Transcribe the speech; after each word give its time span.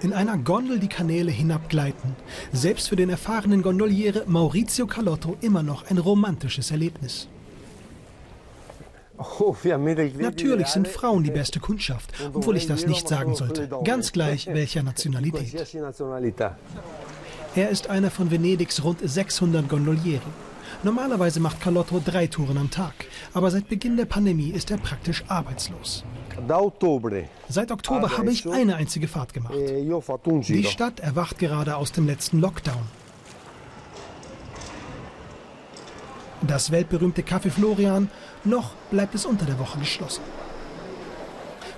In 0.00 0.12
einer 0.12 0.38
Gondel 0.38 0.78
die 0.78 0.88
Kanäle 0.88 1.32
hinabgleiten. 1.32 2.14
Selbst 2.52 2.88
für 2.88 2.96
den 2.96 3.10
erfahrenen 3.10 3.62
Gondoliere 3.62 4.24
Maurizio 4.26 4.86
Carlotto 4.86 5.36
immer 5.40 5.64
noch 5.64 5.90
ein 5.90 5.98
romantisches 5.98 6.70
Erlebnis. 6.70 7.28
Natürlich 10.18 10.68
sind 10.68 10.86
Frauen 10.86 11.24
die 11.24 11.32
beste 11.32 11.58
Kundschaft, 11.58 12.12
obwohl 12.32 12.56
ich 12.56 12.68
das 12.68 12.86
nicht 12.86 13.08
sagen 13.08 13.34
sollte. 13.34 13.68
Ganz 13.82 14.12
gleich 14.12 14.46
welcher 14.46 14.84
Nationalität. 14.84 15.66
Er 17.56 17.70
ist 17.70 17.90
einer 17.90 18.12
von 18.12 18.30
Venedigs 18.30 18.84
rund 18.84 19.00
600 19.02 19.68
Gondolieren. 19.68 20.48
Normalerweise 20.84 21.40
macht 21.40 21.60
Carlotto 21.60 22.00
drei 22.04 22.28
Touren 22.28 22.58
am 22.58 22.70
Tag, 22.70 22.94
aber 23.34 23.50
seit 23.50 23.68
Beginn 23.68 23.96
der 23.96 24.04
Pandemie 24.04 24.50
ist 24.50 24.70
er 24.70 24.76
praktisch 24.76 25.24
arbeitslos. 25.26 26.04
Seit 27.48 27.70
Oktober 27.70 28.16
habe 28.16 28.30
ich 28.30 28.48
eine 28.48 28.76
einzige 28.76 29.08
Fahrt 29.08 29.34
gemacht. 29.34 29.54
Die 29.54 30.64
Stadt 30.64 31.00
erwacht 31.00 31.38
gerade 31.38 31.76
aus 31.76 31.92
dem 31.92 32.06
letzten 32.06 32.40
Lockdown. 32.40 32.82
Das 36.42 36.70
weltberühmte 36.70 37.22
Café 37.22 37.50
Florian, 37.50 38.10
noch 38.44 38.74
bleibt 38.90 39.14
es 39.14 39.26
unter 39.26 39.44
der 39.44 39.58
Woche 39.58 39.78
geschlossen. 39.80 40.22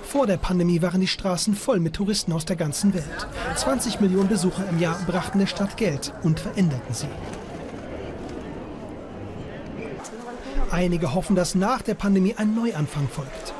Vor 0.02 0.26
der 0.26 0.36
Pandemie 0.36 0.82
waren 0.82 1.00
die 1.00 1.06
Straßen 1.06 1.54
voll 1.54 1.80
mit 1.80 1.94
Touristen 1.94 2.32
aus 2.32 2.44
der 2.44 2.56
ganzen 2.56 2.92
Welt. 2.92 3.28
20 3.54 4.00
Millionen 4.00 4.28
Besucher 4.28 4.68
im 4.68 4.78
Jahr 4.78 4.98
brachten 5.06 5.38
der 5.38 5.46
Stadt 5.46 5.76
Geld 5.76 6.12
und 6.22 6.40
veränderten 6.40 6.92
sie. 6.92 7.06
Einige 10.70 11.14
hoffen, 11.14 11.36
dass 11.36 11.54
nach 11.54 11.82
der 11.82 11.94
Pandemie 11.94 12.34
ein 12.36 12.54
Neuanfang 12.54 13.08
folgt. 13.08 13.54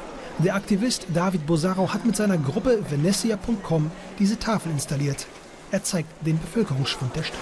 Der 0.44 0.54
Aktivist 0.54 1.06
David 1.12 1.46
Bosaro 1.46 1.92
hat 1.92 2.06
mit 2.06 2.16
seiner 2.16 2.38
Gruppe 2.38 2.82
Venecia.com 2.88 3.90
diese 4.18 4.38
Tafel 4.38 4.72
installiert. 4.72 5.26
Er 5.70 5.84
zeigt 5.84 6.08
den 6.26 6.38
Bevölkerungsschwund 6.38 7.14
der 7.14 7.24
Stadt. 7.24 7.38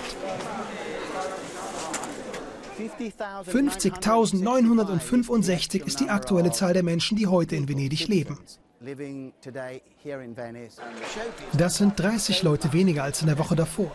50.965 3.46 5.86
ist 5.86 6.00
die 6.00 6.08
aktuelle 6.08 6.50
Zahl 6.50 6.72
der 6.72 6.82
Menschen, 6.82 7.16
die 7.16 7.28
heute 7.28 7.54
in 7.54 7.68
Venedig 7.68 8.08
leben. 8.08 8.36
Das 11.56 11.76
sind 11.76 12.00
30 12.00 12.42
Leute 12.42 12.72
weniger 12.72 13.04
als 13.04 13.20
in 13.20 13.28
der 13.28 13.38
Woche 13.38 13.54
davor. 13.56 13.92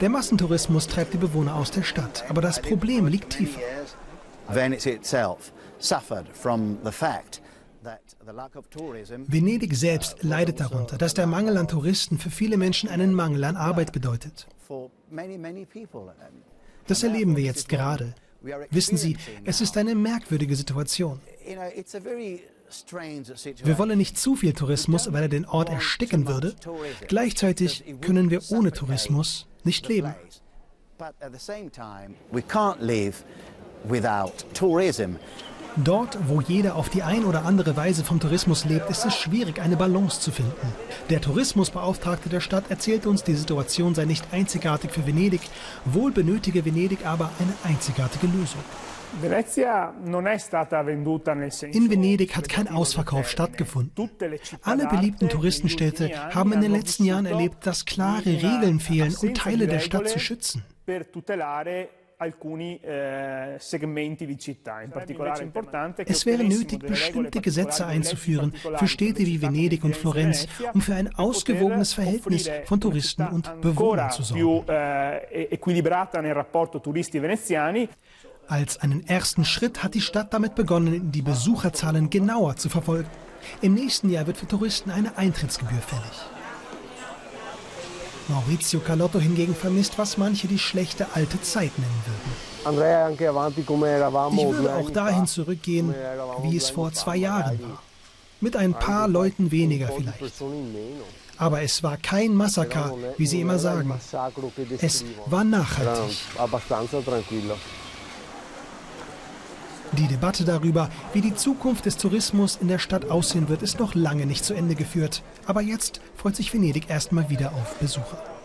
Der 0.00 0.08
Massentourismus 0.08 0.86
treibt 0.86 1.14
die 1.14 1.18
Bewohner 1.18 1.54
aus 1.54 1.70
der 1.70 1.82
Stadt, 1.82 2.24
aber 2.28 2.40
das 2.40 2.60
Problem 2.60 3.06
liegt 3.06 3.30
tiefer. 3.30 3.60
Venedig 9.26 9.74
selbst 9.74 10.22
leidet 10.22 10.60
darunter, 10.60 10.98
dass 10.98 11.14
der 11.14 11.26
Mangel 11.26 11.56
an 11.56 11.68
Touristen 11.68 12.18
für 12.18 12.30
viele 12.30 12.56
Menschen 12.56 12.88
einen 12.88 13.14
Mangel 13.14 13.44
an 13.44 13.56
Arbeit 13.56 13.92
bedeutet. 13.92 14.46
Das 16.86 17.02
erleben 17.02 17.36
wir 17.36 17.44
jetzt 17.44 17.68
gerade. 17.68 18.14
Wissen 18.70 18.96
Sie, 18.96 19.16
es 19.44 19.60
ist 19.60 19.76
eine 19.76 19.94
merkwürdige 19.94 20.54
Situation. 20.56 21.20
Wir 23.64 23.78
wollen 23.78 23.98
nicht 23.98 24.18
zu 24.18 24.36
viel 24.36 24.52
Tourismus, 24.52 25.12
weil 25.12 25.22
er 25.22 25.28
den 25.28 25.46
Ort 25.46 25.70
ersticken 25.70 26.26
würde. 26.26 26.54
Gleichzeitig 27.06 27.84
können 28.00 28.30
wir 28.30 28.42
ohne 28.50 28.72
Tourismus 28.72 29.46
nicht 29.64 29.88
leben. 29.88 30.14
Dort, 35.84 36.18
wo 36.26 36.40
jeder 36.40 36.74
auf 36.74 36.88
die 36.88 37.04
ein 37.04 37.24
oder 37.24 37.44
andere 37.44 37.76
Weise 37.76 38.02
vom 38.02 38.18
Tourismus 38.18 38.64
lebt, 38.64 38.90
ist 38.90 39.04
es 39.04 39.14
schwierig, 39.14 39.60
eine 39.60 39.76
Balance 39.76 40.20
zu 40.20 40.32
finden. 40.32 40.52
Der 41.08 41.20
Tourismusbeauftragte 41.20 42.28
der 42.28 42.40
Stadt 42.40 42.64
erzählte 42.68 43.08
uns, 43.08 43.22
die 43.22 43.34
Situation 43.34 43.94
sei 43.94 44.04
nicht 44.04 44.32
einzigartig 44.32 44.90
für 44.90 45.06
Venedig, 45.06 45.40
wohl 45.84 46.10
benötige 46.10 46.64
Venedig 46.64 47.06
aber 47.06 47.30
eine 47.38 47.52
einzigartige 47.62 48.26
Lösung. 48.26 48.60
In 51.72 51.90
Venedig 51.90 52.36
hat 52.36 52.48
kein 52.48 52.68
Ausverkauf 52.68 53.28
stattgefunden. 53.28 54.10
Alle 54.62 54.86
beliebten 54.88 55.28
Touristenstädte 55.28 56.34
haben 56.34 56.52
in 56.52 56.60
den 56.60 56.72
letzten 56.72 57.04
Jahren 57.04 57.26
erlebt, 57.26 57.66
dass 57.66 57.84
klare 57.84 58.26
Regeln 58.26 58.80
fehlen, 58.80 59.14
um 59.22 59.32
Teile 59.32 59.68
der 59.68 59.78
Stadt 59.78 60.08
zu 60.08 60.18
schützen 60.18 60.64
alcuni 62.18 62.80
segmenti 63.58 64.26
di 64.26 64.38
città. 64.38 64.82
In 64.82 64.90
particolare 64.90 65.42
importante 65.42 66.04
es 66.04 66.24
wäre 66.26 66.44
nötig, 66.44 66.80
bestimmte 66.80 67.40
Gesetze 67.40 67.86
einzuführen 67.86 68.52
für 68.52 68.86
Städte 68.86 69.24
wie 69.24 69.40
Venedig 69.40 69.84
und 69.84 69.96
Florenz, 69.96 70.46
um 70.72 70.80
für 70.80 70.94
ein 70.94 71.14
ausgewogenes 71.14 71.94
Verhältnis 71.94 72.50
von 72.64 72.80
Touristen 72.80 73.26
und 73.28 73.60
Bewohnern 73.60 74.10
zu 74.10 74.22
sorgen. 74.22 74.64
Eh, 74.68 75.44
e 75.44 75.58
Als 78.48 78.80
einen 78.80 79.06
ersten 79.06 79.44
Schritt 79.44 79.82
hat 79.82 79.94
die 79.94 80.00
Stadt 80.00 80.32
damit 80.32 80.54
begonnen, 80.54 81.12
die 81.12 81.22
Besucherzahlen 81.22 82.10
genauer 82.10 82.56
zu 82.56 82.68
verfolgen. 82.68 83.10
Im 83.60 83.74
nächsten 83.74 84.10
Jahr 84.10 84.26
wird 84.26 84.36
für 84.36 84.46
Touristen 84.46 84.90
eine 84.90 85.16
Eintrittsgebühr 85.16 85.80
fällig. 85.80 86.37
Maurizio 88.28 88.80
Carlotto 88.80 89.18
hingegen 89.18 89.54
vermisst, 89.54 89.98
was 89.98 90.18
manche 90.18 90.46
die 90.48 90.58
schlechte 90.58 91.06
alte 91.14 91.40
Zeit 91.40 91.72
nennen 91.78 92.02
würden. 92.06 92.48
Ich 94.36 94.44
würde 94.46 94.74
auch 94.74 94.90
dahin 94.90 95.26
zurückgehen, 95.26 95.94
wie 96.42 96.56
es 96.56 96.70
vor 96.70 96.92
zwei 96.92 97.16
Jahren 97.16 97.58
war. 97.62 97.82
Mit 98.40 98.54
ein 98.56 98.74
paar 98.74 99.08
Leuten 99.08 99.50
weniger 99.50 99.88
vielleicht. 99.88 100.20
Aber 101.38 101.62
es 101.62 101.82
war 101.82 101.96
kein 101.96 102.34
Massaker, 102.34 102.94
wie 103.16 103.26
sie 103.26 103.40
immer 103.40 103.58
sagen. 103.58 103.94
Es 104.80 105.04
war 105.26 105.44
nachhaltig. 105.44 106.16
Die 109.98 110.06
Debatte 110.06 110.44
darüber, 110.44 110.90
wie 111.12 111.20
die 111.20 111.34
Zukunft 111.34 111.84
des 111.86 111.96
Tourismus 111.96 112.56
in 112.60 112.68
der 112.68 112.78
Stadt 112.78 113.10
aussehen 113.10 113.48
wird, 113.48 113.62
ist 113.62 113.80
noch 113.80 113.96
lange 113.96 114.26
nicht 114.26 114.44
zu 114.44 114.54
Ende 114.54 114.76
geführt. 114.76 115.22
Aber 115.44 115.60
jetzt 115.60 116.00
freut 116.14 116.36
sich 116.36 116.54
Venedig 116.54 116.88
erstmal 116.88 117.28
wieder 117.30 117.52
auf 117.52 117.74
Besucher. 117.80 118.37